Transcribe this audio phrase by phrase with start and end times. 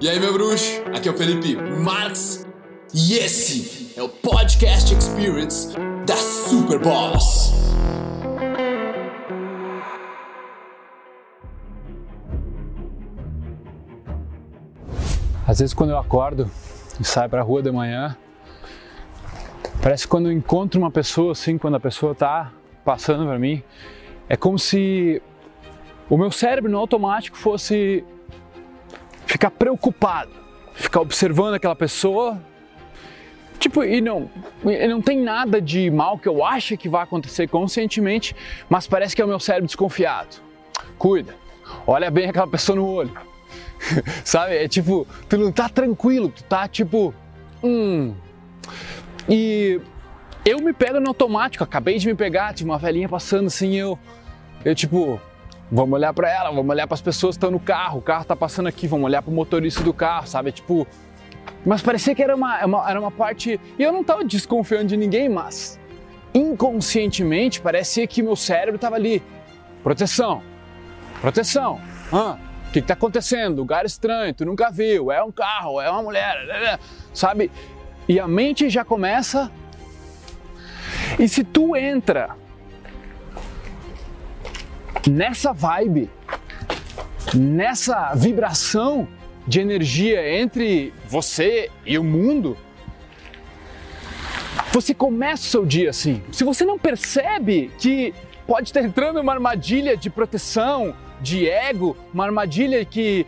[0.00, 0.80] E aí, meu bruxo?
[0.94, 2.46] Aqui é o Felipe Marx
[2.94, 5.74] e esse é o Podcast Experience
[6.06, 7.52] da Super Boss.
[15.44, 16.48] Às vezes, quando eu acordo
[17.00, 18.16] e saio pra rua de manhã,
[19.82, 22.52] parece que quando eu encontro uma pessoa assim, quando a pessoa tá
[22.84, 23.64] passando para mim,
[24.28, 25.20] é como se
[26.08, 28.04] o meu cérebro no automático fosse
[29.38, 30.32] ficar preocupado,
[30.74, 32.42] ficar observando aquela pessoa.
[33.60, 34.28] Tipo, e não,
[34.64, 38.34] e não tem nada de mal que eu acho que vai acontecer conscientemente,
[38.68, 40.42] mas parece que é o meu cérebro desconfiado.
[40.98, 41.34] Cuida,
[41.86, 43.12] olha bem aquela pessoa no olho.
[44.24, 44.56] Sabe?
[44.56, 47.14] É tipo, tu não tá tranquilo, tu tá tipo,
[47.62, 48.14] hum.
[49.28, 49.80] E
[50.44, 53.98] eu me pego no automático, acabei de me pegar, tinha uma velhinha passando assim, eu,
[54.64, 55.20] eu tipo,
[55.70, 58.24] vamos olhar para ela, vamos olhar para as pessoas que estão no carro, o carro
[58.24, 60.52] tá passando aqui, vamos olhar para o motorista do carro, sabe?
[60.52, 60.86] Tipo,
[61.64, 63.60] mas parecia que era uma, uma, era uma parte.
[63.78, 65.78] E eu não tava desconfiando de ninguém, mas
[66.34, 69.22] inconscientemente parecia que meu cérebro tava ali.
[69.82, 70.42] Proteção,
[71.20, 71.80] proteção.
[72.12, 73.58] Ah, o que, que tá acontecendo?
[73.58, 76.78] Lugar estranho, tu nunca viu, é um carro, é uma mulher,
[77.12, 77.50] sabe?
[78.08, 79.50] E a mente já começa.
[81.18, 82.36] E se tu entra
[85.06, 86.10] nessa vibe,
[87.34, 89.06] nessa vibração
[89.46, 92.56] de energia entre você e o mundo,
[94.72, 96.22] você começa o seu dia assim.
[96.32, 98.14] Se você não percebe que
[98.46, 103.26] pode estar entrando uma armadilha de proteção, de ego, uma armadilha que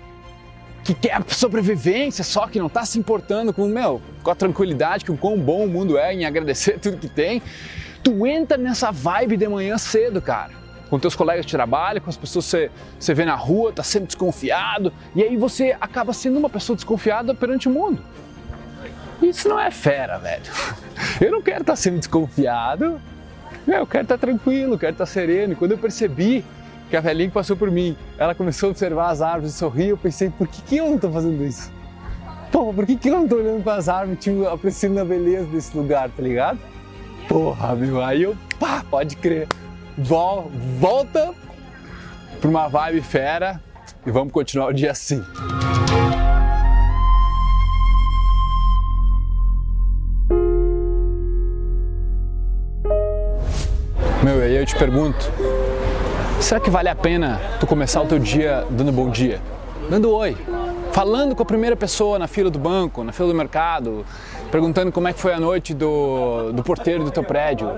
[0.82, 5.12] que quer sobrevivência, só que não está se importando com, meu, com a tranquilidade, com
[5.12, 7.42] o quão bom o mundo é em agradecer tudo que tem,
[8.02, 10.59] tu entra nessa vibe de manhã cedo, cara
[10.91, 14.08] com teus colegas de trabalho, com as pessoas que você, vê na rua, tá sempre
[14.08, 18.02] desconfiado, e aí você acaba sendo uma pessoa desconfiada perante o mundo.
[19.22, 20.42] Isso não é fera, velho.
[21.20, 23.01] Eu não quero estar tá sendo desconfiado,
[23.67, 25.52] eu quero estar tá tranquilo, quero estar tá sereno.
[25.52, 26.45] E quando eu percebi
[26.89, 29.89] que a velhinha que passou por mim, ela começou a observar as árvores e sorrir,
[29.89, 31.70] eu pensei, por que, que eu não estou fazendo isso?
[32.51, 35.46] Porra, por que, que eu não estou olhando para as árvores, tipo, apreciando a beleza
[35.46, 36.58] desse lugar, tá ligado?
[37.28, 39.46] Porra, meu, aí eu, pá, pode crer
[40.00, 41.33] vol volta
[42.40, 43.61] para uma vibe fera
[44.06, 45.22] e vamos continuar o dia assim.
[54.22, 55.30] Meu, e aí eu te pergunto,
[56.40, 59.40] será que vale a pena tu começar o teu dia dando bom dia?
[59.89, 60.36] Dando oi,
[60.92, 64.05] falando com a primeira pessoa na fila do banco, na fila do mercado,
[64.51, 67.68] perguntando como é que foi a noite do, do porteiro do teu prédio,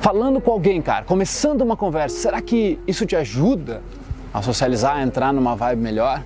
[0.00, 2.16] falando com alguém, cara, começando uma conversa.
[2.16, 3.82] Será que isso te ajuda
[4.32, 6.22] a socializar, a entrar numa vibe melhor?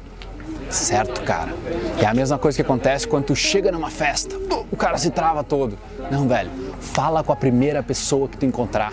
[0.70, 1.52] Certo, cara.
[2.00, 4.36] É a mesma coisa que acontece quando tu chega numa festa,
[4.70, 5.78] o cara se trava todo.
[6.10, 6.50] Não, velho,
[6.80, 8.92] fala com a primeira pessoa que tu encontrar.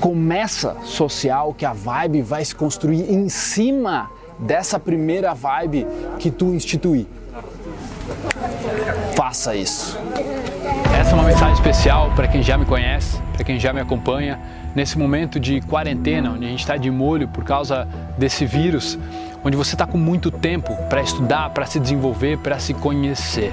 [0.00, 4.10] Começa social que a vibe vai se construir em cima
[4.42, 5.86] dessa primeira vibe
[6.18, 7.06] que tu instituir.
[9.14, 9.98] Faça isso.
[10.98, 14.38] Essa é uma mensagem especial para quem já me conhece, para quem já me acompanha
[14.74, 17.86] nesse momento de quarentena, onde a gente está de molho por causa
[18.18, 18.98] desse vírus,
[19.44, 23.52] onde você está com muito tempo para estudar, para se desenvolver, para se conhecer.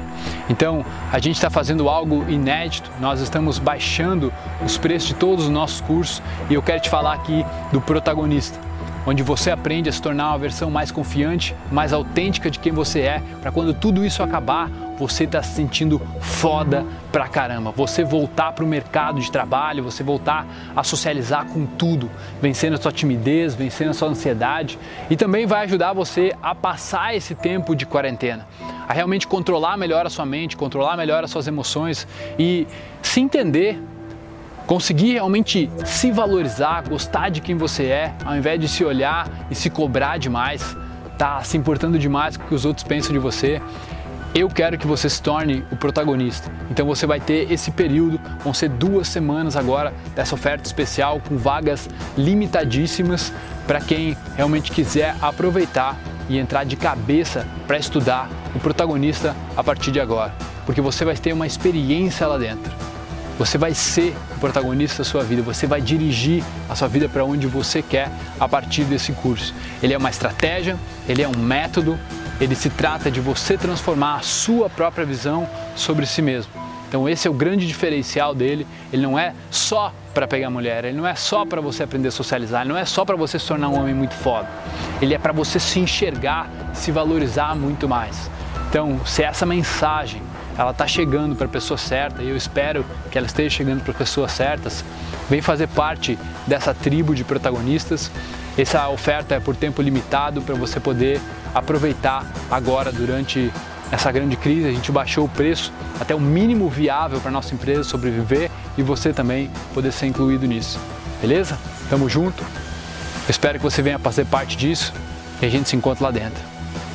[0.49, 4.31] Então, a gente está fazendo algo inédito, nós estamos baixando
[4.65, 8.69] os preços de todos os nossos cursos e eu quero te falar aqui do protagonista
[9.05, 13.01] onde você aprende a se tornar uma versão mais confiante, mais autêntica de quem você
[13.01, 17.71] é, para quando tudo isso acabar, você está se sentindo foda pra caramba.
[17.71, 20.45] Você voltar para o mercado de trabalho, você voltar
[20.75, 22.11] a socializar com tudo,
[22.41, 24.77] vencendo a sua timidez, vencendo a sua ansiedade
[25.09, 28.45] e também vai ajudar você a passar esse tempo de quarentena,
[28.87, 32.05] a realmente controlar melhor a sua mente, controlar melhor as suas emoções
[32.37, 32.67] e
[33.01, 33.81] se entender
[34.69, 39.55] conseguir realmente se valorizar, gostar de quem você é, ao invés de se olhar e
[39.55, 40.77] se cobrar demais,
[41.17, 43.59] tá se importando demais com o que os outros pensam de você.
[44.31, 46.51] Eu quero que você se torne o protagonista.
[46.69, 51.35] Então você vai ter esse período, vão ser duas semanas agora dessa oferta especial com
[51.35, 53.33] vagas limitadíssimas
[53.65, 55.97] para quem realmente quiser aproveitar
[56.29, 60.31] e entrar de cabeça para estudar o protagonista a partir de agora,
[60.63, 62.98] porque você vai ter uma experiência lá dentro.
[63.39, 67.23] Você vai ser o protagonista da sua vida, você vai dirigir a sua vida para
[67.23, 69.55] onde você quer a partir desse curso.
[69.81, 70.77] Ele é uma estratégia,
[71.07, 71.97] ele é um método,
[72.41, 76.51] ele se trata de você transformar a sua própria visão sobre si mesmo.
[76.89, 78.67] Então esse é o grande diferencial dele.
[78.91, 82.11] Ele não é só para pegar mulher, ele não é só para você aprender a
[82.11, 84.49] socializar, ele não é só para você se tornar um homem muito foda.
[85.01, 88.29] Ele é para você se enxergar, se valorizar muito mais.
[88.69, 90.21] Então, se essa mensagem
[90.59, 93.93] ela está chegando para a pessoa certa e eu espero que ela esteja chegando para
[93.93, 94.83] pessoas certas,
[95.29, 98.11] vem fazer parte dessa tribo de protagonistas.
[98.57, 101.21] Essa oferta é por tempo limitado para você poder
[101.55, 103.49] aproveitar agora durante
[103.89, 104.67] essa grande crise.
[104.67, 109.13] A gente baixou o preço até o mínimo viável para nossa empresa sobreviver e você
[109.13, 110.77] também poder ser incluído nisso.
[111.21, 111.57] Beleza?
[111.89, 112.43] Tamo junto.
[113.29, 114.93] Espero que você venha fazer parte disso
[115.41, 116.43] e a gente se encontra lá dentro.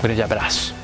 [0.01, 0.84] Um grande abraço.